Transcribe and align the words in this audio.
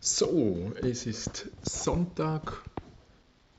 So, 0.00 0.70
es 0.80 1.06
ist 1.06 1.48
Sonntag, 1.62 2.62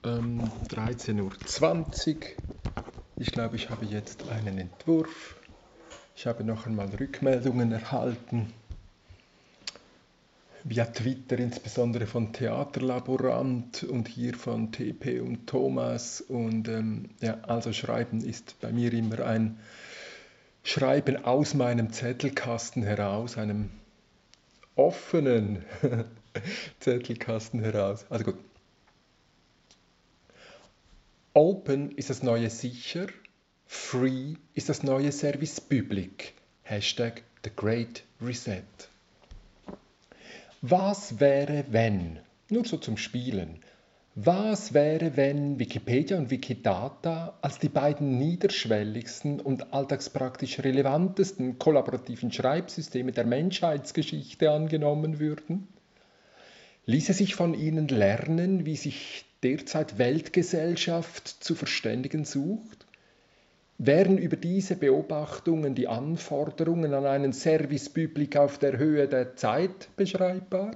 ähm, 0.06 0.50
13.20 0.70 2.16
Uhr. 2.16 2.22
Ich 3.18 3.34
glaube, 3.34 3.58
ich 3.58 3.70
habe 3.70 3.86
jetzt 3.86 4.24
einen 4.30 4.58
Entwurf. 4.58 5.36
Ich 6.16 6.28
habe 6.28 6.46
noch 6.46 6.66
einmal 6.66 6.88
Rückmeldungen 6.98 7.74
erhalten. 7.74 8.54
Via 10.64 10.86
Twitter, 10.86 11.38
insbesondere 11.40 12.08
von 12.08 12.32
Theaterlaborant 12.32 13.84
und 13.84 14.08
hier 14.08 14.34
von 14.34 14.72
TP 14.72 15.20
und 15.20 15.46
Thomas. 15.46 16.22
Und 16.22 16.70
ähm, 16.70 17.10
ja, 17.20 17.40
also 17.42 17.74
Schreiben 17.74 18.22
ist 18.22 18.62
bei 18.62 18.72
mir 18.72 18.94
immer 18.94 19.26
ein 19.26 19.60
Schreiben 20.64 21.18
aus 21.26 21.54
meinem 21.54 21.92
Zettelkasten 21.92 22.84
heraus, 22.84 23.38
einem 23.38 23.72
offenen 24.76 25.66
Zettelkasten 26.80 27.62
heraus. 27.62 28.06
Also 28.10 28.26
gut. 28.26 28.38
Open 31.34 31.92
ist 31.92 32.10
das 32.10 32.24
neue 32.24 32.50
sicher, 32.50 33.08
free 33.66 34.36
ist 34.56 34.70
das 34.70 34.84
neue 34.84 35.12
Service 35.12 35.62
Public. 35.62 36.34
Hashtag 36.64 37.24
The 37.44 37.52
Great 37.56 38.04
Reset. 38.22 38.64
Was 40.62 41.20
wäre, 41.20 41.64
wenn, 41.70 42.20
nur 42.50 42.66
so 42.66 42.78
zum 42.78 42.98
Spielen, 42.98 43.64
was 44.16 44.74
wäre, 44.74 45.16
wenn 45.16 45.60
Wikipedia 45.60 46.18
und 46.18 46.30
Wikidata 46.30 47.38
als 47.42 47.60
die 47.60 47.70
beiden 47.70 48.18
niederschwelligsten 48.18 49.40
und 49.40 49.72
alltagspraktisch 49.72 50.60
relevantesten 50.60 51.58
kollaborativen 51.58 52.30
Schreibsysteme 52.30 53.14
der 53.14 53.26
Menschheitsgeschichte 53.26 54.52
angenommen 54.52 55.20
würden? 55.20 55.70
Ließe 56.90 57.14
sich 57.14 57.36
von 57.36 57.54
ihnen 57.54 57.88
lernen, 57.88 58.66
wie 58.66 58.76
sich 58.76 59.24
derzeit 59.44 60.00
Weltgesellschaft 60.00 61.28
zu 61.28 61.54
verständigen 61.54 62.26
sucht? 62.26 62.88
Wären 63.78 64.18
über 64.18 64.36
diese 64.36 64.76
Beobachtungen 64.76 65.76
die 65.76 65.88
Anforderungen 65.88 66.96
an 66.96 67.06
einen 67.06 67.32
Service 67.32 67.92
auf 68.36 68.58
der 68.58 68.80
Höhe 68.80 69.08
der 69.08 69.36
Zeit 69.36 69.96
beschreibbar? 69.98 70.72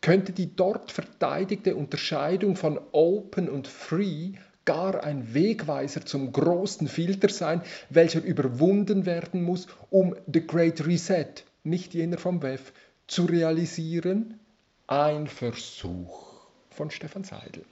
könnte 0.00 0.32
die 0.32 0.56
dort 0.56 0.90
verteidigte 0.90 1.76
Unterscheidung 1.76 2.56
von 2.56 2.80
Open 2.90 3.48
und 3.48 3.68
Free 3.68 4.32
gar 4.64 5.04
ein 5.04 5.34
Wegweiser 5.34 6.04
zum 6.04 6.32
großen 6.32 6.88
Filter 6.88 7.28
sein, 7.28 7.62
welcher 7.90 8.24
überwunden 8.24 9.06
werden 9.06 9.44
muss, 9.44 9.68
um 9.88 10.16
The 10.32 10.44
Great 10.44 10.84
Reset, 10.84 11.44
nicht 11.62 11.94
jener 11.94 12.18
vom 12.18 12.42
WEF, 12.42 12.72
zu 13.06 13.26
realisieren? 13.26 14.40
Ein 14.88 15.26
Versuch 15.26 16.46
von 16.70 16.92
Stefan 16.92 17.24
Seidel. 17.24 17.64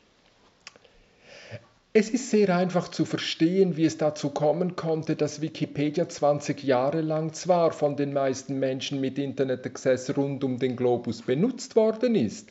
Es 1.92 2.10
ist 2.10 2.30
sehr 2.30 2.56
einfach 2.56 2.88
zu 2.88 3.04
verstehen, 3.04 3.76
wie 3.76 3.84
es 3.84 3.98
dazu 3.98 4.30
kommen 4.30 4.74
konnte, 4.74 5.14
dass 5.14 5.40
Wikipedia 5.40 6.08
20 6.08 6.64
Jahre 6.64 7.02
lang 7.02 7.32
zwar 7.32 7.70
von 7.70 7.96
den 7.96 8.12
meisten 8.12 8.58
Menschen 8.58 9.00
mit 9.00 9.16
Internet 9.16 9.64
Access 9.64 10.16
rund 10.16 10.42
um 10.42 10.58
den 10.58 10.74
Globus 10.74 11.22
benutzt 11.22 11.76
worden 11.76 12.16
ist, 12.16 12.50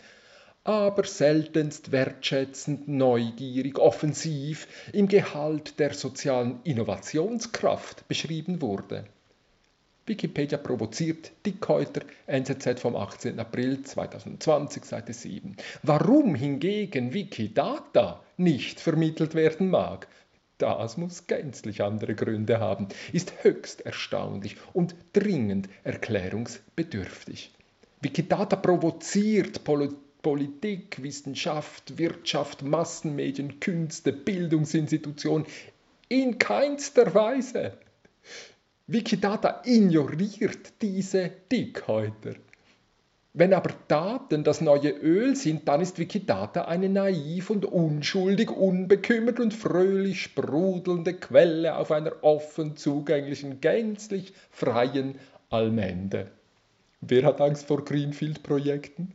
aber 0.63 1.03
seltenst 1.03 1.91
wertschätzend, 1.91 2.87
neugierig, 2.87 3.77
offensiv 3.79 4.69
im 4.93 5.09
Gehalt 5.09 5.77
der 5.77 5.93
sozialen 5.93 6.61
Innovationskraft 6.63 8.07
beschrieben 8.07 8.61
wurde. 8.61 9.03
Wikipedia 10.05 10.57
provoziert 10.57 11.31
Dickhäuter, 11.45 12.01
NZZ 12.27 12.79
vom 12.81 12.95
18. 12.95 13.39
April 13.39 13.83
2020, 13.83 14.83
Seite 14.83 15.13
7. 15.13 15.55
Warum 15.81 16.35
hingegen 16.35 17.13
Wikidata 17.13 18.21
nicht 18.35 18.81
vermittelt 18.81 19.33
werden 19.33 19.69
mag, 19.69 20.07
das 20.57 20.97
muss 20.97 21.27
gänzlich 21.27 21.81
andere 21.81 22.15
Gründe 22.15 22.59
haben, 22.59 22.89
ist 23.11 23.43
höchst 23.43 23.85
erstaunlich 23.85 24.57
und 24.73 24.95
dringend 25.13 25.69
erklärungsbedürftig. 25.83 27.51
Wikidata 28.01 28.57
provoziert 28.57 29.63
Pol 29.63 29.95
Politik, 30.21 31.03
Wissenschaft, 31.03 31.97
Wirtschaft, 31.97 32.61
Massenmedien, 32.61 33.59
Künste, 33.59 34.13
Bildungsinstitutionen 34.13 35.45
in 36.07 36.37
keinster 36.37 37.13
Weise. 37.13 37.77
Wikidata 38.93 39.63
ignoriert 39.65 40.73
diese 40.79 41.31
Dickhäuter. 41.51 42.35
Wenn 43.33 43.51
aber 43.55 43.71
Daten 43.87 44.43
das 44.43 44.61
neue 44.61 44.91
Öl 44.91 45.35
sind, 45.35 45.67
dann 45.67 45.81
ist 45.81 45.97
Wikidata 45.97 46.65
eine 46.65 46.89
naiv 46.89 47.49
und 47.49 47.65
unschuldig, 47.65 48.51
unbekümmert 48.51 49.39
und 49.39 49.51
fröhlich 49.51 50.21
sprudelnde 50.21 51.15
Quelle 51.15 51.75
auf 51.75 51.91
einer 51.91 52.23
offen 52.23 52.77
zugänglichen, 52.77 53.61
gänzlich 53.61 54.31
freien 54.51 55.15
Allmende. 55.49 56.29
Wer 57.01 57.25
hat 57.25 57.41
Angst 57.41 57.65
vor 57.65 57.83
Greenfield-Projekten? 57.83 59.11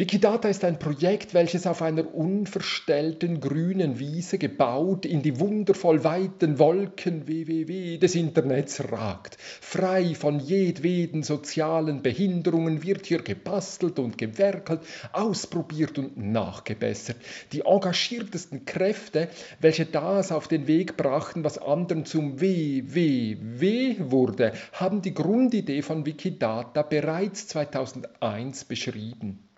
Wikidata 0.00 0.48
ist 0.48 0.64
ein 0.64 0.78
Projekt, 0.78 1.34
welches 1.34 1.66
auf 1.66 1.82
einer 1.82 2.14
unverstellten 2.14 3.38
grünen 3.38 3.98
Wiese 3.98 4.38
gebaut 4.38 5.04
in 5.04 5.20
die 5.20 5.38
wundervoll 5.38 6.04
weiten 6.04 6.58
Wolken 6.58 7.26
www 7.26 7.98
des 7.98 8.14
Internets 8.14 8.90
ragt. 8.90 9.36
Frei 9.38 10.14
von 10.14 10.40
jedweden 10.40 11.22
sozialen 11.22 12.00
Behinderungen 12.00 12.82
wird 12.82 13.04
hier 13.04 13.20
gebastelt 13.20 13.98
und 13.98 14.16
gewerkelt, 14.16 14.80
ausprobiert 15.12 15.98
und 15.98 16.16
nachgebessert. 16.16 17.18
Die 17.52 17.66
engagiertesten 17.66 18.64
Kräfte, 18.64 19.28
welche 19.60 19.84
das 19.84 20.32
auf 20.32 20.48
den 20.48 20.66
Weg 20.66 20.96
brachten, 20.96 21.44
was 21.44 21.58
anderen 21.58 22.06
zum 22.06 22.40
WWW 22.40 23.96
wurde, 23.98 24.54
haben 24.72 25.02
die 25.02 25.12
Grundidee 25.12 25.82
von 25.82 26.06
Wikidata 26.06 26.80
bereits 26.80 27.48
2001 27.48 28.64
beschrieben. 28.64 29.49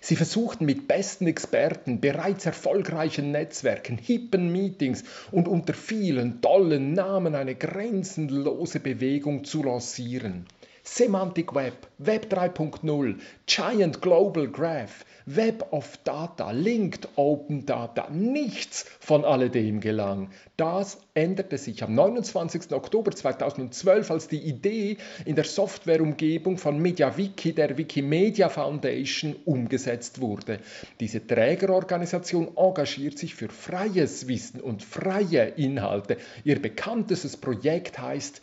Sie 0.00 0.16
versuchten 0.16 0.64
mit 0.64 0.88
besten 0.88 1.26
Experten, 1.26 2.00
bereits 2.00 2.46
erfolgreichen 2.46 3.32
Netzwerken, 3.32 3.98
hippen 3.98 4.52
Meetings 4.52 5.04
und 5.30 5.48
unter 5.48 5.74
vielen 5.74 6.40
tollen 6.40 6.92
Namen 6.92 7.34
eine 7.34 7.54
grenzenlose 7.54 8.80
Bewegung 8.80 9.44
zu 9.44 9.62
lancieren. 9.62 10.46
Semantic 10.88 11.52
Web, 11.52 11.88
Web 11.98 12.32
3.0, 12.32 13.16
Giant 13.46 14.00
Global 14.00 14.46
Graph, 14.46 15.04
Web 15.26 15.66
of 15.72 15.98
Data, 16.04 16.52
Linked 16.52 17.08
Open 17.16 17.66
Data, 17.66 18.08
nichts 18.08 18.86
von 19.00 19.24
alledem 19.24 19.80
gelang. 19.80 20.30
Das 20.56 21.00
änderte 21.12 21.58
sich 21.58 21.82
am 21.82 21.96
29. 21.96 22.72
Oktober 22.72 23.10
2012, 23.10 24.10
als 24.12 24.28
die 24.28 24.38
Idee 24.38 24.98
in 25.24 25.34
der 25.34 25.44
Softwareumgebung 25.44 26.56
von 26.56 26.78
MediaWiki, 26.78 27.52
der 27.52 27.76
Wikimedia 27.76 28.48
Foundation, 28.48 29.34
umgesetzt 29.44 30.20
wurde. 30.20 30.60
Diese 31.00 31.26
Trägerorganisation 31.26 32.56
engagiert 32.56 33.18
sich 33.18 33.34
für 33.34 33.48
freies 33.48 34.28
Wissen 34.28 34.60
und 34.60 34.84
freie 34.84 35.48
Inhalte. 35.56 36.16
Ihr 36.44 36.62
bekanntestes 36.62 37.36
Projekt 37.36 37.98
heißt 37.98 38.40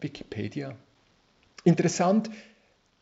Wikipedia. 0.00 0.76
Interessant, 1.64 2.30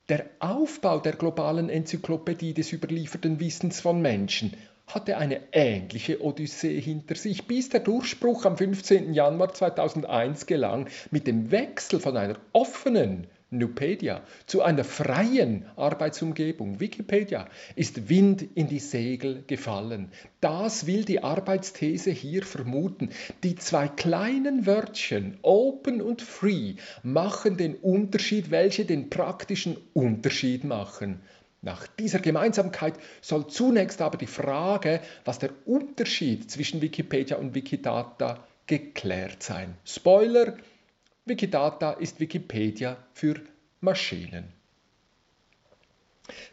der 0.08 0.26
Aufbau 0.38 0.98
der 0.98 1.12
globalen 1.12 1.70
Enzyklopädie 1.70 2.52
des 2.52 2.72
überlieferten 2.72 3.40
Wissens 3.40 3.80
von 3.80 4.02
Menschen 4.02 4.52
hatte 4.86 5.16
eine 5.16 5.40
ähnliche 5.52 6.22
Odyssee 6.22 6.80
hinter 6.80 7.14
sich, 7.14 7.46
bis 7.46 7.68
der 7.68 7.80
Durchbruch 7.80 8.44
am 8.44 8.56
15. 8.56 9.14
Januar 9.14 9.54
2001 9.54 10.46
gelang 10.46 10.88
mit 11.10 11.26
dem 11.26 11.50
Wechsel 11.50 12.00
von 12.00 12.16
einer 12.16 12.36
offenen 12.52 13.28
Nupedia 13.50 14.22
zu 14.46 14.62
einer 14.62 14.84
freien 14.84 15.66
Arbeitsumgebung, 15.76 16.80
Wikipedia, 16.80 17.48
ist 17.74 18.08
Wind 18.08 18.46
in 18.54 18.68
die 18.68 18.78
Segel 18.78 19.42
gefallen. 19.46 20.12
Das 20.40 20.86
will 20.86 21.04
die 21.04 21.22
Arbeitsthese 21.22 22.10
hier 22.10 22.44
vermuten. 22.44 23.10
Die 23.42 23.56
zwei 23.56 23.88
kleinen 23.88 24.66
Wörtchen 24.66 25.38
Open 25.42 26.00
und 26.00 26.22
Free 26.22 26.74
machen 27.02 27.56
den 27.56 27.74
Unterschied, 27.74 28.50
welche 28.50 28.84
den 28.84 29.10
praktischen 29.10 29.76
Unterschied 29.94 30.64
machen. 30.64 31.20
Nach 31.62 31.86
dieser 31.86 32.20
Gemeinsamkeit 32.20 32.94
soll 33.20 33.48
zunächst 33.48 34.00
aber 34.00 34.16
die 34.16 34.26
Frage, 34.26 35.00
was 35.24 35.38
der 35.38 35.50
Unterschied 35.66 36.50
zwischen 36.50 36.80
Wikipedia 36.80 37.36
und 37.36 37.54
Wikidata 37.54 38.42
geklärt 38.66 39.42
sein. 39.42 39.74
Spoiler, 39.84 40.56
Wikidata 41.30 41.92
ist 41.92 42.18
Wikipedia 42.18 42.96
für 43.12 43.40
Maschinen. 43.80 44.52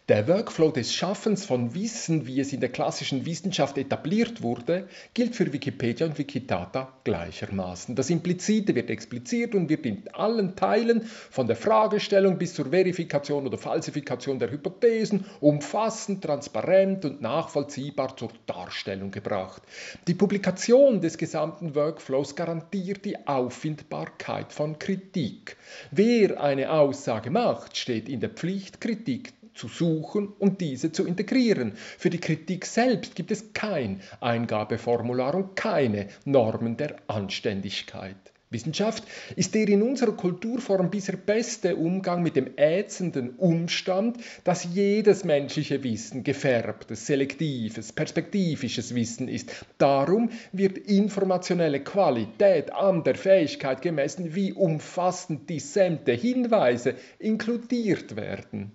Der 0.10 0.28
Workflow 0.28 0.72
des 0.72 0.94
Schaffens 0.94 1.46
von 1.46 1.76
Wissen, 1.76 2.28
wie 2.28 2.40
es 2.40 2.54
in 2.54 2.62
der 2.62 2.70
klassischen 2.70 3.26
Wissenschaft 3.26 3.78
etabliert 3.78 4.42
wurde, 4.42 4.88
gilt 5.14 5.36
für 5.36 5.52
Wikipedia 5.52 6.08
und 6.08 6.18
Wikidata 6.18 6.94
gleichermaßen. 7.04 7.96
Das 7.96 8.10
Implizite 8.10 8.74
wird 8.74 8.90
expliziert 8.90 9.54
und 9.54 9.70
wird 9.70 9.86
in 9.86 10.04
allen 10.14 10.56
Teilen 10.56 11.02
von 11.04 11.48
der 11.48 11.56
Fragestellung 11.56 12.38
bis 12.38 12.54
zur 12.54 12.68
Verifikation 12.68 13.46
oder 13.46 13.58
Falsifikation 13.58 14.40
der 14.40 14.52
Hypothesen 14.52 15.26
umfassend, 15.42 16.24
transparent 16.24 17.04
und 17.06 17.22
nachvollziehbar 17.22 18.16
zur 18.16 18.30
Darstellung 18.46 19.12
gebracht. 19.12 19.62
Die 20.08 20.14
Publikation 20.14 21.02
des 21.02 21.18
gesamten 21.18 21.76
Workflows 21.76 22.36
garantiert 22.36 23.04
die 23.06 23.28
Auffindbarkeit 23.28 24.54
von 24.54 24.80
Kritik. 24.80 25.58
Wer 25.92 26.42
eine 26.42 26.72
Aussage 26.72 27.30
macht, 27.30 27.76
steht 27.76 28.08
in 28.08 28.20
der 28.20 28.30
Pflicht, 28.30 28.80
Kritik 28.80 29.37
zu 29.58 29.68
suchen 29.68 30.30
und 30.40 30.62
diese 30.62 30.92
zu 30.92 31.06
integrieren. 31.06 31.74
Für 31.98 32.10
die 32.10 32.20
Kritik 32.20 32.66
selbst 32.66 33.16
gibt 33.16 33.32
es 33.32 33.54
kein 33.54 34.02
Eingabeformular 34.22 35.36
und 35.36 35.56
keine 35.56 36.08
Normen 36.26 36.78
der 36.78 36.96
Anständigkeit. 37.08 38.16
Wissenschaft 38.50 39.04
ist 39.36 39.56
der 39.56 39.68
in 39.68 39.82
unserer 39.82 40.14
Kulturform 40.14 40.90
bisher 40.90 41.18
beste 41.18 41.76
Umgang 41.76 42.24
mit 42.24 42.38
dem 42.38 42.52
ätzenden 42.56 43.32
Umstand, 43.32 44.18
dass 44.46 44.64
jedes 44.64 45.26
menschliche 45.26 45.84
Wissen 45.84 46.24
gefärbtes, 46.24 47.08
selektives, 47.08 47.92
perspektivisches 47.92 48.96
Wissen 48.96 49.28
ist. 49.28 49.54
Darum 49.78 50.30
wird 50.54 50.78
informationelle 50.78 51.82
Qualität 51.82 52.72
an 52.72 53.04
der 53.04 53.16
Fähigkeit 53.16 53.82
gemessen, 53.82 54.34
wie 54.34 54.54
umfassend 54.54 55.50
dissente 55.50 56.14
Hinweise 56.14 56.96
inkludiert 57.20 58.16
werden. 58.16 58.72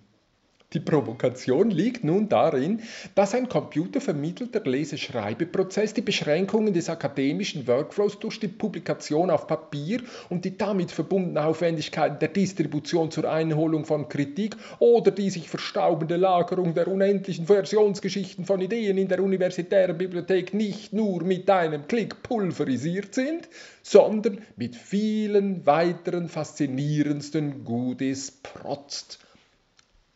Die 0.73 0.79
Provokation 0.79 1.69
liegt 1.69 2.03
nun 2.03 2.29
darin, 2.29 2.81
dass 3.13 3.35
ein 3.35 3.47
computervermittelter 3.47 4.61
Leseschreibeprozess 4.61 5.93
die 5.93 6.01
Beschränkungen 6.01 6.73
des 6.73 6.89
akademischen 6.89 7.67
Workflows 7.67 8.19
durch 8.19 8.39
die 8.39 8.47
Publikation 8.47 9.29
auf 9.29 9.45
Papier 9.45 10.01
und 10.29 10.45
die 10.45 10.57
damit 10.57 10.91
verbundenen 10.91 11.37
Aufwendigkeiten 11.37 12.17
der 12.19 12.29
Distribution 12.29 13.11
zur 13.11 13.31
Einholung 13.31 13.85
von 13.85 14.09
Kritik 14.09 14.55
oder 14.79 15.11
die 15.11 15.29
sich 15.29 15.47
verstaubende 15.47 16.15
Lagerung 16.15 16.73
der 16.73 16.87
unendlichen 16.87 17.45
Versionsgeschichten 17.45 18.45
von 18.45 18.59
Ideen 18.59 18.97
in 18.97 19.07
der 19.07 19.23
universitären 19.23 19.97
Bibliothek 19.97 20.55
nicht 20.55 20.91
nur 20.91 21.23
mit 21.23 21.49
einem 21.51 21.87
Klick 21.87 22.23
pulverisiert 22.23 23.13
sind, 23.13 23.47
sondern 23.83 24.39
mit 24.55 24.75
vielen 24.75 25.65
weiteren 25.67 26.29
faszinierendsten 26.29 27.63
Goodies 27.63 28.31
protzt. 28.31 29.22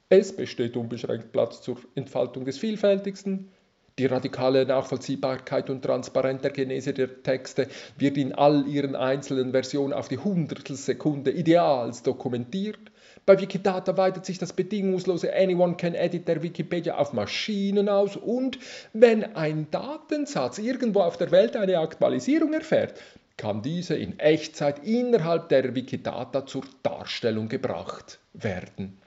Es 0.09 0.33
besteht 0.33 0.77
unbeschränkt 0.77 1.33
Platz 1.33 1.61
zur 1.61 1.77
Entfaltung 1.95 2.45
des 2.45 2.57
Vielfältigsten. 2.57 3.51
Die 3.99 4.05
radikale 4.05 4.65
Nachvollziehbarkeit 4.65 5.69
und 5.69 5.81
Transparenz 5.81 6.43
der 6.43 6.51
Genese 6.51 6.93
der 6.93 7.23
Texte 7.23 7.67
wird 7.97 8.15
in 8.15 8.31
all 8.31 8.65
ihren 8.67 8.95
einzelnen 8.95 9.51
Versionen 9.51 9.91
auf 9.91 10.07
die 10.07 10.19
Hundertstelsekunde 10.19 11.31
ideals 11.31 12.03
dokumentiert. 12.03 12.79
Bei 13.25 13.37
Wikidata 13.41 13.97
weitet 13.97 14.25
sich 14.25 14.37
das 14.37 14.53
bedingungslose 14.53 15.35
Anyone 15.35 15.75
can 15.75 15.93
edit 15.93 16.27
der 16.27 16.41
Wikipedia 16.41 16.95
auf 16.95 17.11
Maschinen 17.11 17.89
aus 17.89 18.15
und 18.15 18.59
wenn 18.93 19.35
ein 19.35 19.69
Datensatz 19.71 20.57
irgendwo 20.59 21.01
auf 21.01 21.17
der 21.17 21.31
Welt 21.31 21.57
eine 21.57 21.79
Aktualisierung 21.79 22.53
erfährt, 22.53 22.93
kann 23.35 23.61
diese 23.61 23.95
in 23.95 24.19
Echtzeit 24.19 24.85
innerhalb 24.85 25.49
der 25.49 25.75
Wikidata 25.75 26.45
zur 26.45 26.63
Darstellung 26.81 27.49
gebracht 27.49 28.19
werden. 28.33 29.01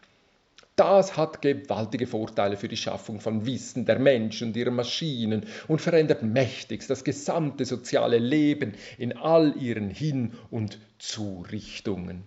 Das 0.80 1.18
hat 1.18 1.42
gewaltige 1.42 2.06
Vorteile 2.06 2.56
für 2.56 2.66
die 2.66 2.78
Schaffung 2.78 3.20
von 3.20 3.44
Wissen 3.44 3.84
der 3.84 3.98
Menschen 3.98 4.48
und 4.48 4.56
ihrer 4.56 4.70
Maschinen 4.70 5.44
und 5.68 5.82
verändert 5.82 6.22
mächtigst 6.22 6.88
das 6.88 7.04
gesamte 7.04 7.66
soziale 7.66 8.16
Leben 8.16 8.72
in 8.96 9.14
all 9.14 9.54
ihren 9.58 9.90
Hin- 9.90 10.32
und 10.50 10.78
Zurichtungen. 10.98 12.24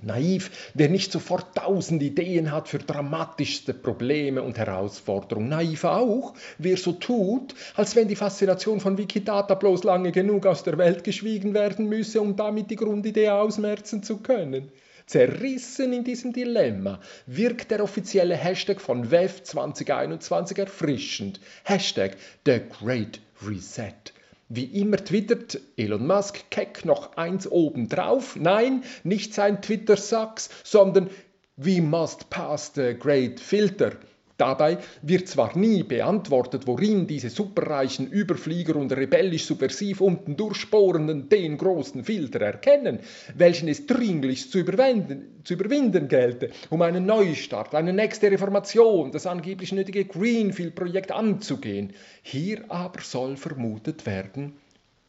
Naiv, 0.00 0.70
wer 0.74 0.88
nicht 0.88 1.10
sofort 1.10 1.56
tausend 1.56 2.00
Ideen 2.00 2.52
hat 2.52 2.68
für 2.68 2.78
dramatischste 2.78 3.74
Probleme 3.74 4.40
und 4.44 4.56
Herausforderungen. 4.56 5.48
Naiv 5.48 5.82
auch, 5.82 6.34
wer 6.58 6.76
so 6.76 6.92
tut, 6.92 7.56
als 7.74 7.96
wenn 7.96 8.06
die 8.06 8.14
Faszination 8.14 8.78
von 8.78 8.98
Wikidata 8.98 9.56
bloß 9.56 9.82
lange 9.82 10.12
genug 10.12 10.46
aus 10.46 10.62
der 10.62 10.78
Welt 10.78 11.02
geschwiegen 11.02 11.54
werden 11.54 11.88
müsse, 11.88 12.20
um 12.20 12.36
damit 12.36 12.70
die 12.70 12.76
Grundidee 12.76 13.30
ausmerzen 13.30 14.04
zu 14.04 14.18
können. 14.18 14.70
Zerrissen 15.08 15.94
in 15.94 16.04
diesem 16.04 16.34
Dilemma 16.34 17.00
wirkt 17.26 17.70
der 17.70 17.82
offizielle 17.82 18.36
Hashtag 18.36 18.78
von 18.78 19.10
WEF 19.10 19.42
2021 19.42 20.58
erfrischend. 20.58 21.40
Hashtag 21.64 22.18
The 22.44 22.60
Great 22.78 23.20
Reset. 23.42 24.12
Wie 24.50 24.64
immer 24.64 24.98
twittert 24.98 25.60
Elon 25.78 26.06
Musk 26.06 26.50
keck 26.50 26.84
noch 26.84 27.16
eins 27.16 27.50
obendrauf. 27.50 28.36
Nein, 28.36 28.84
nicht 29.02 29.32
sein 29.32 29.62
Twitter-Sachs, 29.62 30.50
sondern 30.62 31.08
We 31.56 31.80
must 31.80 32.28
pass 32.28 32.72
the 32.74 32.94
great 32.94 33.40
filter. 33.40 33.96
Dabei 34.38 34.78
wird 35.02 35.26
zwar 35.26 35.58
nie 35.58 35.82
beantwortet, 35.82 36.68
worin 36.68 37.08
diese 37.08 37.28
superreichen 37.28 38.06
Überflieger 38.06 38.76
und 38.76 38.92
rebellisch 38.92 39.46
subversiv 39.46 40.00
unten 40.00 40.36
durchsporenden 40.36 41.28
den 41.28 41.58
großen 41.58 42.04
Filter 42.04 42.40
erkennen, 42.40 43.00
welchen 43.34 43.66
es 43.66 43.86
dringlichst 43.86 44.52
zu 44.52 44.58
zu 44.62 45.54
überwinden 45.54 46.06
gelte, 46.06 46.50
um 46.70 46.82
einen 46.82 47.04
Neustart, 47.04 47.74
eine 47.74 47.92
nächste 47.92 48.30
Reformation, 48.30 49.10
das 49.10 49.26
angeblich 49.26 49.72
nötige 49.72 50.04
Greenfield-Projekt 50.04 51.10
anzugehen. 51.10 51.92
Hier 52.22 52.64
aber 52.68 53.00
soll 53.00 53.36
vermutet 53.36 54.06
werden, 54.06 54.52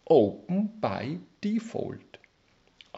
Open 0.06 0.72
by 0.82 1.20
Default. 1.44 2.09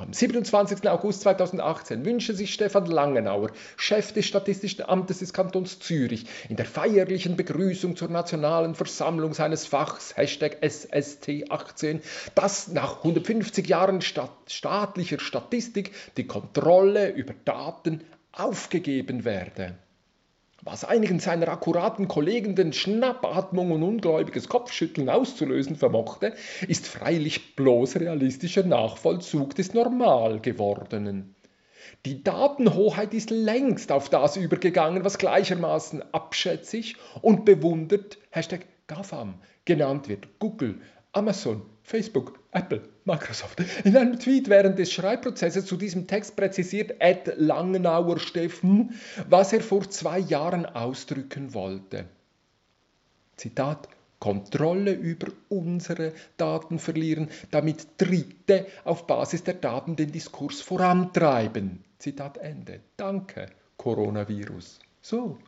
Am 0.02 0.14
27. 0.14 0.90
August 0.90 1.22
2018 1.22 2.04
wünschte 2.04 2.34
sich 2.34 2.52
Stefan 2.52 2.88
Langenauer, 2.88 3.52
Chef 3.78 4.12
des 4.14 4.26
Statistischen 4.26 4.84
Amtes 4.84 5.20
des 5.20 5.32
Kantons 5.32 5.78
Zürich, 5.78 6.26
in 6.50 6.56
der 6.56 6.66
feierlichen 6.66 7.36
Begrüßung 7.36 7.96
zur 7.96 8.10
Nationalen 8.10 8.74
Versammlung 8.74 9.36
seines 9.36 9.68
Fachs 9.68 10.18
Hashtag 10.18 10.58
SST18, 10.64 12.00
dass 12.34 12.70
nach 12.70 12.98
150 12.98 13.68
Jahren 13.68 14.02
Staat 14.02 14.32
staatlicher 14.48 15.20
Statistik 15.20 15.92
die 16.18 16.26
Kontrolle 16.26 17.12
über 17.12 17.36
Daten 17.46 18.02
aufgegeben 18.32 19.24
werde. 19.24 19.76
Was 20.64 20.84
einigen 20.84 21.20
seiner 21.20 21.48
akkuraten 21.48 22.08
Kollegen 22.08 22.56
den 22.56 22.72
Schnappatmung 22.72 23.72
und 23.72 23.82
ungläubiges 23.82 24.48
Kopfschütteln 24.48 25.10
auszulösen 25.10 25.76
vermochte, 25.76 26.36
ist 26.68 26.88
freilich 26.88 27.56
bloß 27.56 27.96
realistischer 27.96 28.64
Nachvollzug 28.64 29.56
des 29.56 29.74
Normal 29.74 30.40
gewordenen. 30.40 31.36
Die 32.06 32.24
Datenhoheit 32.24 33.16
ist 33.16 33.32
längst 33.32 33.92
auf 33.92 34.10
das 34.10 34.38
übergegangen, 34.38 35.04
was 35.04 35.18
gleichermaßen 35.18 36.04
abschätzig 36.14 36.96
und 37.24 37.44
bewundert 37.44 38.20
Hashtag 38.30 38.68
GAFAM 38.86 39.36
genannt 39.66 40.10
wird. 40.10 40.28
Google, 40.38 40.80
Amazon, 41.12 41.64
Facebook, 41.84 42.40
Apple, 42.52 42.82
Microsoft. 43.06 43.62
In 43.84 43.98
einem 43.98 44.20
Tweet 44.20 44.50
während 44.50 44.78
des 44.78 44.92
Schreibprozesses 44.92 45.66
zu 45.66 45.78
diesem 45.78 46.08
Text 46.08 46.36
präzisiert 46.36 46.96
Ed 47.00 47.34
Langenauer 47.38 48.20
Steffen, 48.20 49.00
was 49.30 49.54
er 49.54 49.62
vor 49.62 49.90
zwei 49.90 50.20
Jahren 50.20 50.66
ausdrücken 50.66 51.54
wollte. 51.54 52.06
Zitat 53.38 53.88
Kontrolle 54.20 54.94
über 54.94 55.32
unsere 55.50 56.14
Daten 56.38 56.78
verlieren, 56.78 57.30
damit 57.50 57.88
Dritte 57.98 58.68
auf 58.84 59.08
Basis 59.08 59.44
der 59.44 59.56
Daten 59.56 59.96
den 59.96 60.12
Diskurs 60.12 60.62
vorantreiben. 60.62 61.84
Zitat 61.98 62.38
Ende. 62.38 62.82
Danke, 62.98 63.48
Coronavirus. 63.78 64.78
So, 65.02 65.40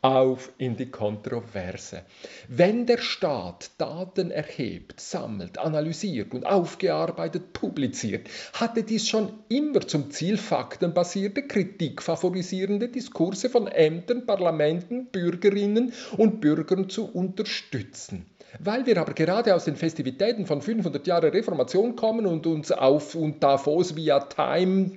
auf 0.00 0.52
in 0.58 0.76
die 0.76 0.90
Kontroverse. 0.90 2.02
Wenn 2.48 2.86
der 2.86 2.98
Staat 2.98 3.72
Daten 3.78 4.30
erhebt, 4.30 5.00
sammelt, 5.00 5.58
analysiert 5.58 6.34
und 6.34 6.46
aufgearbeitet 6.46 7.52
publiziert, 7.52 8.28
hatte 8.52 8.84
dies 8.84 9.08
schon 9.08 9.32
immer 9.48 9.80
zum 9.80 10.10
Ziel, 10.10 10.36
faktenbasierte, 10.36 11.42
kritikfavorisierende 11.42 12.88
Diskurse 12.88 13.50
von 13.50 13.66
Ämtern, 13.66 14.24
Parlamenten, 14.24 15.06
Bürgerinnen 15.06 15.92
und 16.16 16.40
Bürgern 16.40 16.88
zu 16.88 17.10
unterstützen. 17.10 18.26
Weil 18.60 18.86
wir 18.86 18.98
aber 18.98 19.12
gerade 19.12 19.54
aus 19.54 19.66
den 19.66 19.76
Festivitäten 19.76 20.46
von 20.46 20.62
500 20.62 21.06
Jahren 21.06 21.30
Reformation 21.30 21.96
kommen 21.96 22.26
und 22.26 22.46
uns 22.46 22.72
auf 22.72 23.14
und 23.14 23.42
Davos 23.42 23.94
via 23.94 24.20
Time 24.20 24.92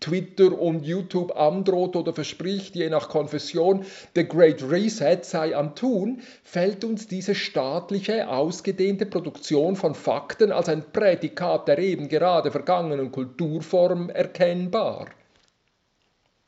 Twitter 0.00 0.58
und 0.58 0.84
YouTube 0.84 1.36
androht 1.36 1.94
oder 1.94 2.12
verspricht, 2.14 2.74
je 2.74 2.88
nach 2.88 3.08
Konfession, 3.08 3.84
The 4.14 4.26
Great 4.26 4.62
Reset 4.62 5.20
sei 5.22 5.54
am 5.54 5.74
Tun, 5.74 6.22
fällt 6.42 6.84
uns 6.84 7.06
diese 7.06 7.34
staatliche, 7.34 8.28
ausgedehnte 8.28 9.06
Produktion 9.06 9.76
von 9.76 9.94
Fakten 9.94 10.52
als 10.52 10.68
ein 10.68 10.90
Prädikat 10.92 11.68
der 11.68 11.78
eben 11.78 12.08
gerade 12.08 12.50
vergangenen 12.50 13.12
Kulturform 13.12 14.08
erkennbar. 14.10 15.06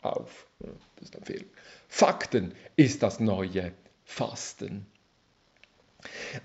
auf. 0.03 0.47
Das 0.97 1.09
ist 1.09 1.17
ein 1.17 1.25
Fehler. 1.25 1.45
Fakten 1.89 2.55
ist 2.77 3.03
das 3.03 3.21
neue 3.21 3.73
Fasten. 4.05 4.87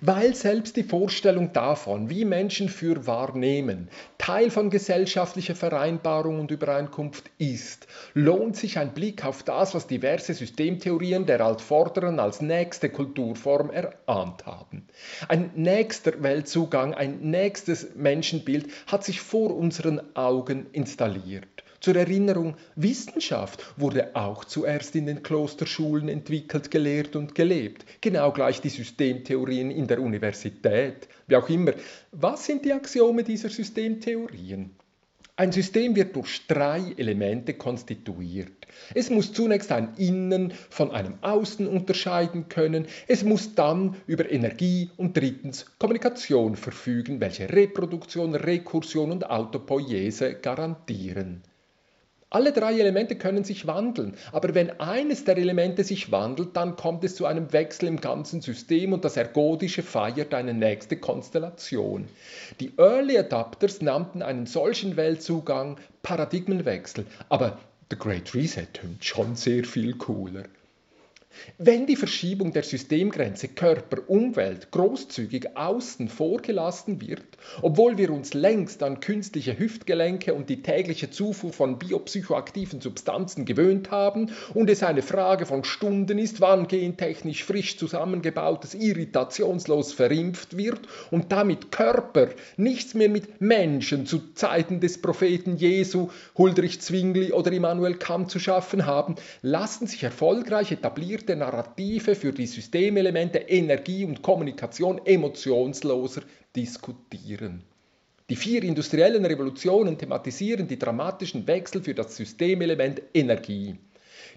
Weil 0.01 0.35
selbst 0.35 0.75
die 0.75 0.83
Vorstellung 0.83 1.53
davon, 1.53 2.09
wie 2.09 2.25
Menschen 2.25 2.69
für 2.69 3.07
wahrnehmen, 3.07 3.89
Teil 4.17 4.51
von 4.51 4.69
gesellschaftlicher 4.69 5.55
Vereinbarung 5.55 6.39
und 6.39 6.51
Übereinkunft 6.51 7.29
ist, 7.37 7.87
lohnt 8.13 8.55
sich 8.55 8.77
ein 8.77 8.93
Blick 8.93 9.25
auf 9.25 9.43
das, 9.43 9.73
was 9.73 9.87
diverse 9.87 10.33
Systemtheorien 10.33 11.25
der 11.25 11.41
Altvorderen 11.41 12.19
als 12.19 12.41
nächste 12.41 12.89
Kulturform 12.89 13.69
erahnt 13.69 14.45
haben. 14.45 14.87
Ein 15.27 15.51
nächster 15.55 16.21
Weltzugang, 16.21 16.93
ein 16.93 17.19
nächstes 17.21 17.95
Menschenbild 17.95 18.67
hat 18.87 19.03
sich 19.03 19.21
vor 19.21 19.55
unseren 19.55 20.15
Augen 20.15 20.67
installiert. 20.71 21.63
Zur 21.79 21.96
Erinnerung, 21.96 22.55
Wissenschaft 22.75 23.63
wurde 23.77 24.15
auch 24.15 24.46
zuerst 24.46 24.96
in 24.96 25.05
den 25.05 25.22
Klosterschulen 25.22 26.10
entwickelt, 26.10 26.72
gelehrt 26.72 27.15
und 27.15 27.36
gelebt. 27.36 27.86
Genau 28.01 28.31
gleich 28.31 28.62
die 28.62 28.69
Systemtheorien 28.69 29.69
in 29.69 29.88
der 29.88 30.01
Universität. 30.01 31.07
Wie 31.27 31.36
auch 31.36 31.48
immer. 31.50 31.74
Was 32.12 32.46
sind 32.46 32.65
die 32.65 32.74
Axiome 32.74 33.24
dieser 33.24 33.50
Systemtheorien? 33.50 34.72
Ein 35.39 35.51
System 35.51 35.96
wird 35.96 36.15
durch 36.15 36.48
drei 36.48 36.96
Elemente 36.98 37.53
konstituiert. 37.53 38.65
Es 38.96 39.12
muss 39.12 39.34
zunächst 39.34 39.72
ein 39.72 39.93
Innen 39.98 40.51
von 40.72 40.89
einem 40.89 41.19
Außen 41.22 41.67
unterscheiden 41.67 42.50
können. 42.50 42.88
Es 43.07 43.24
muss 43.24 43.53
dann 43.53 43.98
über 44.07 44.31
Energie 44.31 44.89
und 44.98 45.15
drittens 45.15 45.67
Kommunikation 45.77 46.55
verfügen, 46.55 47.22
welche 47.22 47.48
Reproduktion, 47.53 48.34
Rekursion 48.34 49.12
und 49.12 49.29
Autopoiese 49.29 50.34
garantieren. 50.34 51.43
Alle 52.29 52.51
drei 52.51 52.77
Elemente 52.77 53.15
können 53.15 53.46
sich 53.46 53.67
wandeln, 53.67 54.15
aber 54.34 54.53
wenn 54.53 54.81
eines 54.81 55.24
der 55.24 55.38
Elemente 55.38 55.86
sich 55.86 56.12
wandelt, 56.12 56.57
dann 56.57 56.75
kommt 56.75 57.05
es 57.05 57.15
zu 57.15 57.25
einem 57.25 57.53
Wechsel 57.53 57.88
im 57.88 58.01
ganzen 58.01 58.41
System 58.41 58.91
und 58.91 59.05
das 59.05 59.15
Ergodische 59.15 59.81
feiert 59.81 60.34
eine 60.34 60.53
nächste 60.53 60.98
Konstellation. 60.98 62.10
Die 62.60 62.74
Early 62.77 63.17
Adapters 63.17 63.81
nannten 63.81 64.22
einen 64.22 64.46
solchen 64.46 64.98
Weltzugang 64.98 65.77
Paradigmenwechsel, 66.03 67.05
aber 67.29 67.60
The 67.89 67.98
Great 67.98 68.36
Reset 68.36 68.67
tönt 68.74 69.05
schon 69.05 69.38
sehr 69.38 69.63
viel 69.63 69.93
cooler. 69.93 70.43
Wenn 71.60 71.88
die 71.88 71.96
Verschiebung 71.96 72.51
der 72.51 72.62
Systemgrenze 72.63 73.48
Körper-Umwelt 73.48 74.69
großzügig 74.69 75.57
außen 75.57 76.07
vorgelassen 76.07 77.01
wird, 77.01 77.24
obwohl 77.62 77.98
wir 77.98 78.12
uns 78.12 78.34
längst 78.36 78.84
an 78.84 79.00
künstliche 79.00 79.57
Hüftgelenke 79.57 80.34
und 80.36 80.50
die 80.50 80.62
tägliche 80.62 81.10
Zufuhr 81.10 81.51
von 81.53 81.79
biopsychoaktiven 81.79 82.79
Substanzen 82.81 83.46
gewöhnt 83.46 83.89
haben 83.89 84.31
und 84.53 84.69
es 84.69 84.84
eine 84.84 85.01
Frage 85.01 85.46
von 85.48 85.63
Stunden 85.63 86.19
ist, 86.19 86.41
wann 86.41 86.67
gentechnisch 86.67 87.43
frisch 87.43 87.77
zusammengebautes 87.77 88.75
irritationslos 88.75 89.93
verimpft 89.93 90.57
wird 90.57 90.81
und 91.10 91.31
damit 91.31 91.72
Körper 91.72 92.29
nichts 92.57 92.93
mehr 92.93 93.10
mit 93.10 93.41
Menschen 93.41 94.05
zu 94.05 94.34
Zeiten 94.36 94.79
des 94.79 95.01
Propheten 95.01 95.57
Jesu, 95.57 96.10
Huldrych 96.38 96.81
Zwingli 96.81 97.31
oder 97.31 97.51
Immanuel 97.51 97.96
Kant 97.96 98.29
zu 98.29 98.38
schaffen 98.39 98.86
haben, 98.86 99.15
lassen 99.41 99.88
sich 99.88 100.03
erfolgreich 100.03 100.72
etablierte 100.72 101.16
bestimmte 101.17 101.36
Narrative 101.36 102.13
für 102.13 102.31
die 102.31 102.45
Systemelemente 102.45 103.39
Energie 103.39 104.05
und 104.05 104.21
Kommunikation 104.21 105.01
emotionsloser 105.03 106.21
diskutieren. 106.55 107.63
Die 108.29 108.36
vier 108.36 108.63
industriellen 108.63 109.25
Revolutionen 109.25 109.97
thematisieren 109.97 110.67
die 110.67 110.77
dramatischen 110.77 111.47
Wechsel 111.47 111.81
für 111.81 111.95
das 111.95 112.15
Systemelement 112.15 113.01
Energie. 113.15 113.75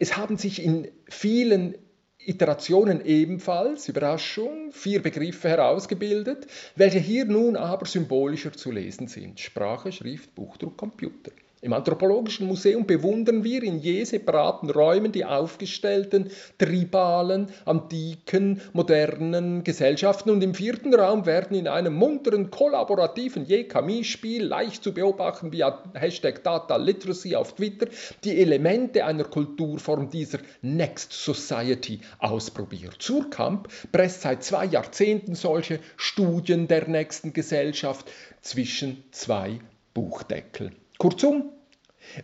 Es 0.00 0.16
haben 0.16 0.36
sich 0.36 0.60
in 0.60 0.88
vielen 1.08 1.76
Iterationen 2.18 3.06
ebenfalls, 3.06 3.88
Überraschung, 3.88 4.72
vier 4.72 5.00
Begriffe 5.00 5.48
herausgebildet, 5.48 6.48
welche 6.74 6.98
hier 6.98 7.24
nun 7.24 7.54
aber 7.54 7.86
symbolischer 7.86 8.52
zu 8.52 8.72
lesen 8.72 9.06
sind. 9.06 9.38
Sprache, 9.38 9.92
Schrift, 9.92 10.34
Buchdruck, 10.34 10.76
Computer. 10.76 11.30
Im 11.62 11.74
Anthropologischen 11.74 12.46
Museum 12.46 12.86
bewundern 12.86 13.44
wir 13.44 13.62
in 13.62 13.80
je 13.80 14.02
separaten 14.04 14.70
Räumen 14.70 15.12
die 15.12 15.26
aufgestellten, 15.26 16.30
tribalen, 16.56 17.48
antiken, 17.66 18.62
modernen 18.72 19.62
Gesellschaften 19.62 20.30
und 20.30 20.42
im 20.42 20.54
vierten 20.54 20.94
Raum 20.94 21.26
werden 21.26 21.54
in 21.54 21.68
einem 21.68 21.92
munteren, 21.92 22.50
kollaborativen 22.50 23.44
Je-Chemie-Spiel, 23.44 24.42
leicht 24.42 24.82
zu 24.82 24.94
beobachten 24.94 25.52
wie 25.52 25.62
Hashtag 25.92 26.42
Data 26.44 26.76
Literacy 26.76 27.36
auf 27.36 27.54
Twitter, 27.54 27.88
die 28.24 28.40
Elemente 28.40 29.04
einer 29.04 29.24
Kulturform 29.24 30.08
dieser 30.08 30.38
Next 30.62 31.12
Society 31.12 32.00
ausprobiert. 32.20 33.02
Surkamp 33.02 33.68
presst 33.92 34.22
seit 34.22 34.42
zwei 34.44 34.64
Jahrzehnten 34.64 35.34
solche 35.34 35.80
Studien 35.98 36.68
der 36.68 36.88
nächsten 36.88 37.34
Gesellschaft 37.34 38.10
zwischen 38.40 39.04
zwei 39.10 39.60
Buchdeckel. 39.92 40.72
Kurzum, 41.00 41.50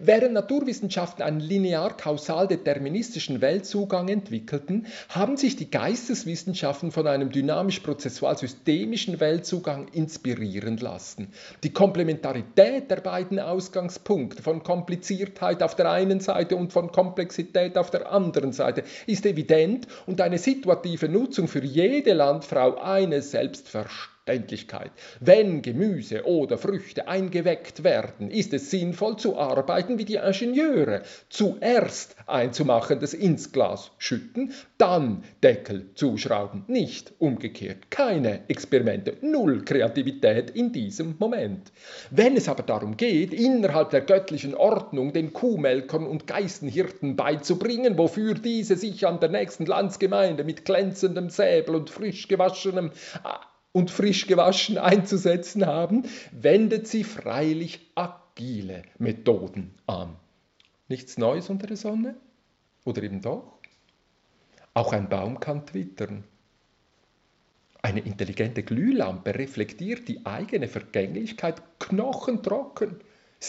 Während 0.01 0.35
Naturwissenschaften 0.35 1.23
einen 1.23 1.41
linear-kausal-deterministischen 1.41 3.41
Weltzugang 3.41 4.09
entwickelten, 4.09 4.87
haben 5.09 5.39
sich 5.39 5.57
die 5.57 5.71
Geisteswissenschaften 5.71 6.93
von 6.93 7.07
einem 7.07 7.31
dynamisch-prozessual-systemischen 7.31 9.19
Weltzugang 9.19 9.89
inspirieren 9.89 10.77
lassen. 10.77 11.29
Die 11.63 11.73
Komplementarität 11.73 12.91
der 12.91 13.01
beiden 13.01 13.41
Ausgangspunkte 13.41 14.43
von 14.43 14.63
Kompliziertheit 14.63 15.63
auf 15.63 15.75
der 15.75 15.91
einen 15.91 16.21
Seite 16.21 16.57
und 16.57 16.75
von 16.75 16.93
Komplexität 16.93 17.79
auf 17.79 17.91
der 17.91 18.13
anderen 18.13 18.53
Seite 18.53 18.85
ist 19.07 19.25
evident 19.25 19.89
und 20.07 20.21
eine 20.21 20.37
situative 20.37 21.09
Nutzung 21.09 21.49
für 21.49 21.65
jede 21.65 22.13
Landfrau 22.13 22.77
eine 22.77 23.23
Selbstverständlichkeit. 23.23 24.16
Selbstverständlichkeit. 24.27 24.91
Wenn 25.21 25.63
Gemüse 25.63 26.27
oder 26.27 26.59
Früchte 26.59 27.07
eingeweckt 27.09 27.85
werden, 27.85 28.31
ist 28.31 28.53
es 28.53 28.71
sinnvoll 28.71 29.17
zu 29.17 29.39
arbeiten 29.39 29.99
wie 29.99 30.05
die 30.05 30.17
Ingenieure. 30.17 31.03
Zuerst 31.29 32.17
einzumachendes 32.27 33.15
ins 33.15 33.53
Glas 33.53 33.93
schütten, 33.99 34.53
dann 34.79 35.23
Deckel 35.43 35.91
zuschrauben. 35.95 36.65
Nicht 36.67 37.13
umgekehrt. 37.19 37.91
Keine 37.91 38.41
Experimente, 38.49 39.17
null 39.21 39.65
Kreativität 39.65 40.51
in 40.51 40.73
diesem 40.73 41.15
Moment. 41.19 41.73
Wenn 42.11 42.37
es 42.37 42.49
aber 42.49 42.65
darum 42.65 42.97
geht, 42.97 43.33
innerhalb 43.33 43.91
der 43.91 44.01
göttlichen 44.01 44.55
Ordnung 44.55 45.13
den 45.13 45.33
Kuhmelkern 45.33 46.07
und 46.07 46.27
Geißenhirten 46.27 47.15
beizubringen, 47.15 47.97
wofür 47.97 48.35
diese 48.35 48.77
sich 48.77 49.07
an 49.07 49.21
der 49.21 49.29
nächsten 49.29 49.67
Landsgemeinde 49.67 50.43
mit 50.43 50.65
glänzendem 50.65 51.31
Säbel 51.31 51.77
und 51.77 51.91
frisch 51.91 52.27
gewaschenem 52.27 52.91
und 53.77 53.91
frisch 53.91 54.27
gewaschen 54.27 54.79
einzusetzen 54.79 55.67
haben, 55.67 56.05
wendet 56.33 56.89
sie 56.89 57.05
freilich 57.05 57.91
agile 57.95 58.81
Methoden 58.97 59.75
an. 59.87 60.17
Nichts 60.89 61.19
Neues 61.19 61.51
unter 61.51 61.67
der 61.67 61.77
Sonne? 61.77 62.17
Oder 62.87 63.03
eben 63.03 63.21
doch? 63.21 63.59
Auch 64.73 64.95
ein 64.95 65.11
Baum 65.11 65.41
kann 65.41 65.67
twittern. 65.67 66.25
Eine 67.83 68.01
intelligente 68.01 68.63
Glühlampe 68.63 69.35
reflektiert 69.35 70.09
die 70.09 70.25
eigene 70.25 70.69
Vergänglichkeit 70.69 71.61
knochentrocken. 71.79 72.97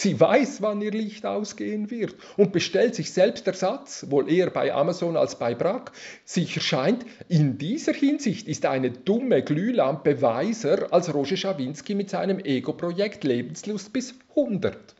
Sie 0.00 0.20
weiß, 0.20 0.62
wann 0.62 0.80
ihr 0.80 0.92
Licht 0.92 1.26
ausgehen 1.26 1.90
wird 1.90 2.14
und 2.36 2.52
bestellt 2.52 2.94
sich 2.94 3.12
selbst 3.12 3.48
Ersatz, 3.48 4.06
wohl 4.10 4.30
eher 4.30 4.48
bei 4.48 4.72
Amazon 4.72 5.16
als 5.16 5.40
bei 5.40 5.56
Brack. 5.56 5.90
Sicher 6.24 6.60
scheint, 6.60 7.04
in 7.28 7.58
dieser 7.58 7.92
Hinsicht 7.94 8.46
ist 8.46 8.64
eine 8.64 8.92
dumme 8.92 9.42
Glühlampe 9.42 10.22
weiser 10.22 10.92
als 10.92 11.12
Roger 11.12 11.36
Schawinski 11.36 11.96
mit 11.96 12.10
seinem 12.10 12.38
Ego-Projekt 12.38 13.24
Lebenslust 13.24 13.92
bis 13.92 14.14
100. 14.36 14.94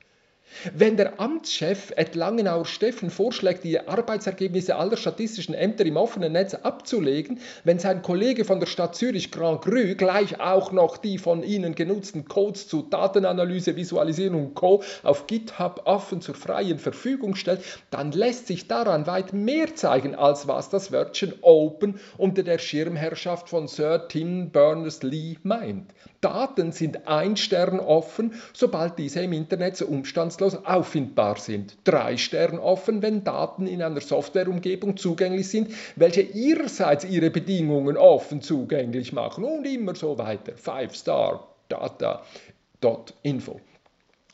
Wenn 0.74 0.96
der 0.96 1.20
Amtschef 1.20 1.92
Ed 1.96 2.14
Langenauer 2.14 2.64
Steffen 2.64 3.10
vorschlägt, 3.10 3.64
die 3.64 3.78
Arbeitsergebnisse 3.86 4.76
aller 4.76 4.96
statistischen 4.96 5.54
Ämter 5.54 5.86
im 5.86 5.96
offenen 5.96 6.32
Netz 6.32 6.54
abzulegen, 6.54 7.38
wenn 7.64 7.78
sein 7.78 8.02
Kollege 8.02 8.44
von 8.44 8.58
der 8.58 8.66
Stadt 8.66 8.96
Zürich 8.96 9.30
Grand 9.30 9.62
Cru 9.62 9.94
gleich 9.94 10.40
auch 10.40 10.72
noch 10.72 10.96
die 10.96 11.18
von 11.18 11.42
ihnen 11.42 11.74
genutzten 11.74 12.26
Codes 12.26 12.66
zu 12.66 12.82
Datenanalyse, 12.82 13.76
Visualisierung 13.76 14.46
und 14.46 14.54
Co. 14.54 14.82
auf 15.02 15.26
GitHub 15.26 15.82
offen 15.84 16.20
zur 16.20 16.34
freien 16.34 16.78
Verfügung 16.78 17.36
stellt, 17.36 17.60
dann 17.90 18.12
lässt 18.12 18.46
sich 18.46 18.66
daran 18.66 19.06
weit 19.06 19.32
mehr 19.32 19.74
zeigen, 19.76 20.14
als 20.14 20.48
was 20.48 20.70
das 20.70 20.90
Wörtchen 20.90 21.34
Open 21.42 22.00
unter 22.16 22.42
der 22.42 22.58
Schirmherrschaft 22.58 23.48
von 23.48 23.68
Sir 23.68 24.08
Tim 24.08 24.50
Berners-Lee 24.50 25.36
meint. 25.42 25.92
Daten 26.20 26.72
sind 26.72 27.06
ein 27.06 27.36
Stern 27.36 27.78
offen, 27.78 28.34
sobald 28.52 28.98
diese 28.98 29.20
im 29.20 29.32
Internet 29.32 29.76
so 29.76 29.86
umstandslos 29.86 30.56
auffindbar 30.64 31.38
sind. 31.38 31.76
Drei 31.84 32.16
Stern 32.16 32.58
offen, 32.58 33.02
wenn 33.02 33.22
Daten 33.24 33.66
in 33.66 33.82
einer 33.82 34.00
Softwareumgebung 34.00 34.96
zugänglich 34.96 35.48
sind, 35.48 35.70
welche 35.96 36.22
ihrerseits 36.22 37.04
ihre 37.04 37.30
Bedingungen 37.30 37.96
offen 37.96 38.42
zugänglich 38.42 39.12
machen 39.12 39.44
und 39.44 39.64
immer 39.64 39.94
so 39.94 40.18
weiter. 40.18 40.56
Five 40.56 40.96
Star 40.96 41.48
Data.info. 41.68 43.60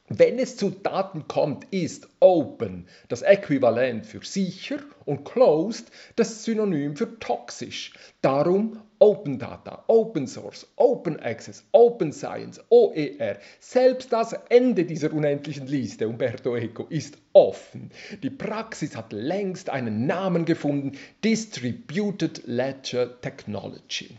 Wenn 0.08 0.38
es 0.38 0.58
zu 0.58 0.68
Daten 0.68 1.26
kommt, 1.28 1.64
ist 1.70 2.08
Open 2.20 2.86
das 3.08 3.22
Äquivalent 3.22 4.04
für 4.04 4.22
sicher 4.22 4.78
und 5.06 5.24
Closed 5.24 5.90
das 6.16 6.44
Synonym 6.44 6.94
für 6.94 7.18
toxisch. 7.18 7.94
Darum 8.20 8.80
Open 8.98 9.38
Data, 9.38 9.84
Open 9.88 10.26
Source, 10.26 10.66
Open 10.76 11.18
Access, 11.20 11.64
Open 11.72 12.12
Science, 12.12 12.60
OER. 12.70 13.38
Selbst 13.60 14.12
das 14.12 14.34
Ende 14.48 14.84
dieser 14.84 15.12
unendlichen 15.12 15.66
Liste, 15.66 16.08
Umberto 16.08 16.56
Eco, 16.56 16.86
ist 16.88 17.18
offen. 17.32 17.90
Die 18.22 18.30
Praxis 18.30 18.96
hat 18.96 19.12
längst 19.12 19.70
einen 19.70 20.06
Namen 20.06 20.44
gefunden, 20.44 20.92
Distributed 21.22 22.42
Ledger 22.46 23.20
Technology. 23.20 24.16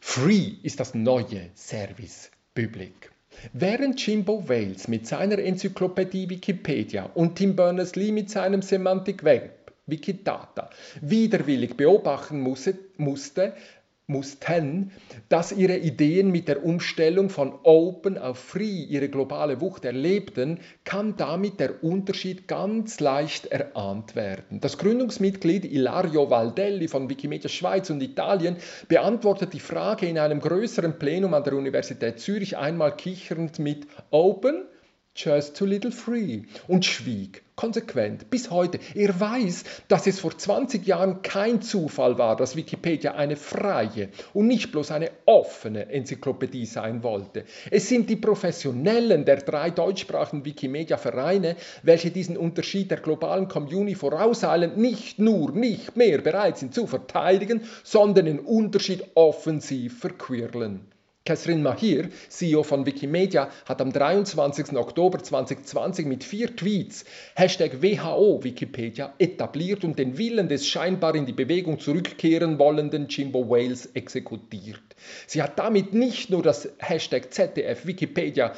Free 0.00 0.54
ist 0.62 0.80
das 0.80 0.94
neue 0.94 1.50
Service 1.54 2.30
Public. 2.54 3.12
Während 3.52 4.04
Jimbo 4.04 4.48
Wales 4.48 4.88
mit 4.88 5.06
seiner 5.06 5.38
Enzyklopädie 5.38 6.28
Wikipedia 6.28 7.10
und 7.14 7.36
Tim 7.36 7.56
Berners-Lee 7.56 8.12
mit 8.12 8.28
seinem 8.30 8.62
Semantic 8.62 9.24
Web 9.24 9.61
Wikidata 9.92 10.70
widerwillig 11.00 11.76
beobachten 11.76 12.40
musste, 12.40 12.76
musste 12.96 13.52
mussten, 14.06 14.90
dass 15.28 15.52
ihre 15.52 15.78
Ideen 15.78 16.30
mit 16.30 16.48
der 16.48 16.64
Umstellung 16.64 17.30
von 17.30 17.54
Open 17.62 18.18
auf 18.18 18.38
Free 18.38 18.82
ihre 18.82 19.08
globale 19.08 19.60
Wucht 19.60 19.84
erlebten, 19.84 20.58
kann 20.84 21.16
damit 21.16 21.60
der 21.60 21.82
Unterschied 21.84 22.48
ganz 22.48 23.00
leicht 23.00 23.46
erahnt 23.46 24.14
werden. 24.16 24.60
Das 24.60 24.76
Gründungsmitglied 24.76 25.64
Ilario 25.64 26.30
Valdelli 26.30 26.88
von 26.88 27.08
Wikimedia 27.08 27.48
Schweiz 27.48 27.90
und 27.90 28.02
Italien 28.02 28.56
beantwortet 28.88 29.52
die 29.52 29.60
Frage 29.60 30.06
in 30.06 30.18
einem 30.18 30.40
größeren 30.40 30.98
Plenum 30.98 31.32
an 31.34 31.44
der 31.44 31.54
Universität 31.54 32.20
Zürich 32.20 32.56
einmal 32.56 32.96
kichernd 32.96 33.58
mit 33.60 33.86
Open 34.10 34.64
just 35.14 35.56
too 35.56 35.66
little 35.66 35.92
free 35.92 36.42
und 36.68 36.84
schwieg 36.84 37.42
konsequent 37.54 38.30
bis 38.30 38.50
heute. 38.50 38.78
Er 38.94 39.20
weiß, 39.20 39.64
dass 39.88 40.06
es 40.06 40.18
vor 40.18 40.36
20 40.36 40.86
Jahren 40.86 41.22
kein 41.22 41.60
Zufall 41.62 42.18
war, 42.18 42.34
dass 42.34 42.56
Wikipedia 42.56 43.14
eine 43.14 43.36
freie 43.36 44.08
und 44.32 44.46
nicht 44.46 44.72
bloß 44.72 44.90
eine 44.90 45.10
offene 45.26 45.88
Enzyklopädie 45.90 46.66
sein 46.66 47.02
wollte. 47.02 47.44
Es 47.70 47.88
sind 47.88 48.08
die 48.08 48.16
Professionellen 48.16 49.24
der 49.24 49.36
drei 49.36 49.70
deutschsprachigen 49.70 50.44
Wikimedia-Vereine, 50.44 51.56
welche 51.82 52.10
diesen 52.10 52.36
Unterschied 52.36 52.90
der 52.90 52.98
globalen 52.98 53.48
Community 53.48 53.94
vorauseilend 53.94 54.78
nicht 54.78 55.18
nur 55.18 55.52
nicht 55.52 55.96
mehr 55.96 56.18
bereit 56.18 56.58
sind 56.58 56.74
zu 56.74 56.86
verteidigen, 56.86 57.62
sondern 57.84 58.24
den 58.24 58.40
Unterschied 58.40 59.04
offensiv 59.14 60.00
verquirlen. 60.00 60.92
Catherine 61.24 61.62
Mahir, 61.62 62.08
CEO 62.28 62.64
von 62.64 62.84
Wikimedia, 62.84 63.48
hat 63.66 63.80
am 63.80 63.92
23. 63.92 64.76
Oktober 64.76 65.22
2020 65.22 66.06
mit 66.06 66.24
vier 66.24 66.56
Tweets 66.56 67.04
Hashtag 67.36 67.80
WHO 67.80 68.42
Wikipedia 68.42 69.14
etabliert 69.18 69.84
und 69.84 70.00
den 70.00 70.18
Willen 70.18 70.48
des 70.48 70.66
scheinbar 70.66 71.14
in 71.14 71.24
die 71.24 71.32
Bewegung 71.32 71.78
zurückkehren 71.78 72.58
wollenden 72.58 73.06
Jimbo 73.06 73.48
Wales 73.48 73.86
exekutiert. 73.94 74.82
Sie 75.28 75.40
hat 75.40 75.60
damit 75.60 75.94
nicht 75.94 76.30
nur 76.30 76.42
das 76.42 76.68
Hashtag 76.78 77.32
ZDF 77.32 77.86
Wikipedia 77.86 78.52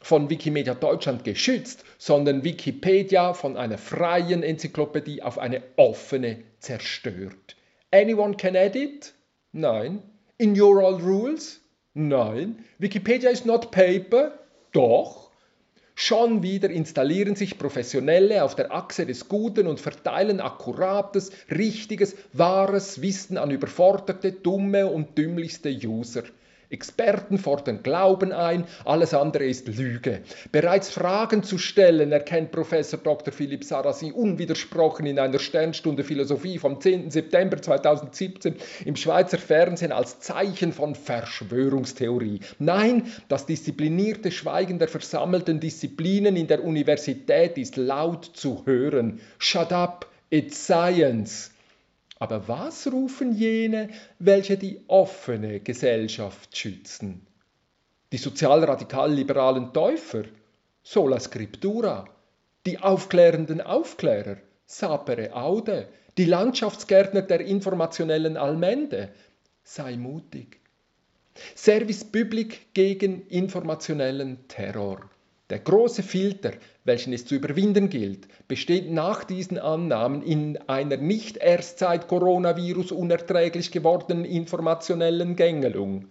von 0.00 0.30
Wikimedia 0.30 0.74
Deutschland 0.74 1.24
geschützt, 1.24 1.82
sondern 1.98 2.44
Wikipedia 2.44 3.34
von 3.34 3.56
einer 3.56 3.78
freien 3.78 4.44
Enzyklopädie 4.44 5.22
auf 5.22 5.38
eine 5.38 5.62
offene 5.76 6.44
zerstört. 6.60 7.56
Anyone 7.90 8.36
can 8.36 8.54
edit? 8.54 9.14
Nein. 9.50 10.02
In 10.38 10.60
your 10.60 10.78
all 10.80 10.94
rules? 10.94 11.63
Nein, 11.94 12.64
Wikipedia 12.78 13.30
ist 13.30 13.46
not 13.46 13.70
paper. 13.70 14.38
Doch. 14.72 15.30
Schon 15.94 16.42
wieder 16.42 16.70
installieren 16.70 17.36
sich 17.36 17.56
Professionelle 17.56 18.42
auf 18.42 18.56
der 18.56 18.72
Achse 18.72 19.06
des 19.06 19.28
Guten 19.28 19.68
und 19.68 19.78
verteilen 19.78 20.40
akkurates, 20.40 21.30
richtiges, 21.52 22.16
wahres 22.32 23.00
Wissen 23.00 23.38
an 23.38 23.52
überforderte, 23.52 24.32
dumme 24.32 24.88
und 24.88 25.16
dümmlichste 25.16 25.70
User. 25.70 26.24
Experten 26.74 27.38
fordern 27.38 27.82
Glauben 27.84 28.32
ein, 28.32 28.64
alles 28.84 29.14
andere 29.14 29.44
ist 29.44 29.68
Lüge. 29.68 30.22
Bereits 30.50 30.90
Fragen 30.90 31.44
zu 31.44 31.56
stellen 31.56 32.10
erkennt 32.10 32.50
Professor 32.50 32.98
Dr. 32.98 33.32
Philipp 33.32 33.62
Sarasi 33.62 34.10
unwidersprochen 34.10 35.06
in 35.06 35.20
einer 35.20 35.38
Sternstunde 35.38 36.02
Philosophie 36.02 36.58
vom 36.58 36.80
10. 36.80 37.12
September 37.12 37.62
2017 37.62 38.56
im 38.84 38.96
Schweizer 38.96 39.38
Fernsehen 39.38 39.92
als 39.92 40.18
Zeichen 40.18 40.72
von 40.72 40.96
Verschwörungstheorie. 40.96 42.40
Nein, 42.58 43.04
das 43.28 43.46
disziplinierte 43.46 44.32
Schweigen 44.32 44.80
der 44.80 44.88
versammelten 44.88 45.60
Disziplinen 45.60 46.34
in 46.34 46.48
der 46.48 46.64
Universität 46.64 47.56
ist 47.56 47.76
laut 47.76 48.24
zu 48.34 48.66
hören. 48.66 49.20
Shut 49.38 49.72
up, 49.72 50.10
it's 50.30 50.66
science. 50.66 51.53
Aber 52.24 52.48
was 52.48 52.90
rufen 52.90 53.34
jene, 53.34 53.90
welche 54.18 54.56
die 54.56 54.80
offene 54.86 55.60
Gesellschaft 55.60 56.56
schützen? 56.56 57.26
Die 58.12 58.16
sozialradikal-liberalen 58.16 59.74
Täufer, 59.74 60.22
sola 60.82 61.20
scriptura, 61.20 62.08
die 62.64 62.78
aufklärenden 62.78 63.60
Aufklärer, 63.60 64.38
sapere 64.64 65.34
aude, 65.34 65.88
die 66.16 66.24
Landschaftsgärtner 66.24 67.20
der 67.20 67.40
informationellen 67.40 68.38
Allmende. 68.38 69.10
Sei 69.62 69.98
mutig. 69.98 70.60
Service 71.54 72.04
Public 72.04 72.72
gegen 72.72 73.26
informationellen 73.26 74.48
Terror. 74.48 75.10
Der 75.50 75.58
große 75.58 76.02
Filter, 76.02 76.52
welchen 76.84 77.12
es 77.12 77.26
zu 77.26 77.34
überwinden 77.34 77.90
gilt, 77.90 78.28
besteht 78.48 78.90
nach 78.90 79.24
diesen 79.24 79.58
Annahmen 79.58 80.22
in 80.22 80.56
einer 80.68 80.96
nicht 80.96 81.36
erst 81.36 81.80
seit 81.80 82.08
Coronavirus 82.08 82.92
unerträglich 82.92 83.70
gewordenen 83.70 84.24
informationellen 84.24 85.36
Gängelung. 85.36 86.06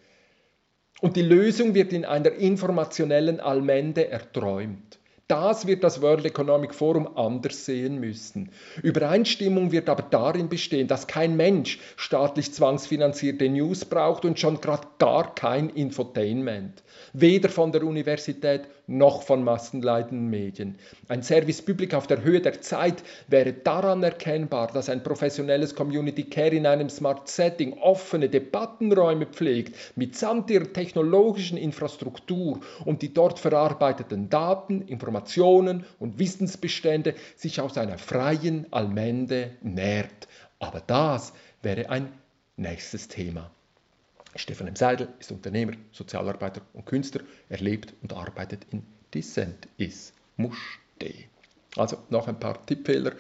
Und 1.02 1.16
die 1.16 1.24
Lösung 1.24 1.74
wird 1.74 1.94
in 1.94 2.06
einer 2.06 2.32
informationellen 2.34 3.40
Allmende 3.40 4.08
erträumt. 4.08 5.00
Das 5.28 5.66
wird 5.66 5.86
das 5.86 6.02
World 6.02 6.26
Economic 6.26 6.76
Forum 6.76 7.18
anders 7.18 7.66
sehen 7.66 8.00
müssen. 8.00 8.52
Übereinstimmung 8.82 9.72
wird 9.72 9.88
aber 9.88 10.04
darin 10.04 10.50
bestehen, 10.50 10.88
dass 10.88 11.08
kein 11.08 11.38
Mensch 11.38 11.80
staatlich 11.96 12.54
zwangsfinanzierte 12.54 13.48
News 13.50 13.86
braucht 13.86 14.26
und 14.26 14.38
schon 14.38 14.60
gerade 14.60 14.88
gar 15.00 15.34
kein 15.34 15.70
Infotainment. 15.70 16.84
Weder 17.14 17.50
von 17.50 17.72
der 17.72 17.84
Universität 17.84 18.68
noch 18.88 19.24
von 19.24 19.44
massenleitenden 19.44 20.30
Medien. 20.30 20.78
Ein 21.08 21.24
Service 21.24 21.62
Public 21.62 21.94
auf 21.94 22.08
der 22.08 22.24
Höhe 22.24 22.42
der 22.42 22.62
Zeit 22.62 23.04
wäre 23.28 23.54
daran 23.54 24.04
erkennbar, 24.04 24.68
dass 24.68 24.90
ein 24.90 25.04
professionelles 25.04 25.76
Community 25.76 26.24
Care 26.24 26.56
in 26.56 26.66
einem 26.66 26.90
Smart 26.90 27.28
Setting 27.28 27.74
offene 27.74 28.30
Debattenräume 28.30 29.26
pflegt, 29.26 29.76
mitsamt 29.96 30.50
ihrer 30.50 30.72
technologischen 30.72 31.58
Infrastruktur 31.58 32.60
und 32.84 33.02
die 33.02 33.14
dort 33.14 33.40
verarbeiteten 33.40 34.30
Daten, 34.30 34.82
Informationen 34.82 35.86
und 36.00 36.20
Wissensbestände 36.20 37.16
sich 37.36 37.62
aus 37.62 37.78
einer 37.78 37.98
freien 37.98 38.68
Allmende 38.72 39.52
nährt. 39.62 40.28
Aber 40.60 40.82
das 40.86 41.34
wäre 41.62 41.90
ein 41.90 42.12
nächstes 42.58 43.08
Thema. 43.08 43.50
Stefan 44.36 44.68
M. 44.68 44.76
Seidel 44.76 45.10
ist 45.20 45.32
Unternehmer, 45.32 45.74
Sozialarbeiter 45.92 46.62
und 46.74 46.86
Künstler. 46.86 47.22
Er 47.50 47.60
lebt 47.60 47.94
und 48.02 48.14
arbeitet 48.14 48.66
in 48.72 48.84
Dissent 49.14 49.68
is 49.78 50.14
Muste. 50.38 51.14
Also 51.76 51.98
noch 52.10 52.28
ein 52.28 52.40
paar 52.40 52.66
Tippfehler. 52.66 53.14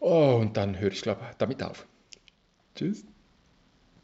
Oh, 0.00 0.38
und 0.40 0.56
dann 0.56 0.78
höre 0.78 0.92
ich, 0.92 1.02
glaube 1.02 1.20
damit 1.38 1.62
auf. 1.62 1.86
Tschüss. 2.74 3.04